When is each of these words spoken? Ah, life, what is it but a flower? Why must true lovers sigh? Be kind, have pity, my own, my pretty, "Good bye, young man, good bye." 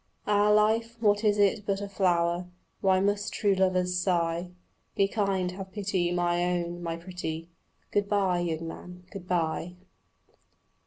Ah, 0.25 0.49
life, 0.49 0.97
what 0.99 1.23
is 1.23 1.37
it 1.37 1.63
but 1.63 1.79
a 1.79 1.87
flower? 1.87 2.47
Why 2.79 2.99
must 2.99 3.35
true 3.35 3.53
lovers 3.53 3.99
sigh? 3.99 4.49
Be 4.95 5.07
kind, 5.07 5.51
have 5.51 5.71
pity, 5.71 6.11
my 6.11 6.43
own, 6.43 6.81
my 6.81 6.97
pretty, 6.97 7.49
"Good 7.91 8.09
bye, 8.09 8.39
young 8.39 8.67
man, 8.67 9.03
good 9.11 9.27
bye." 9.27 9.75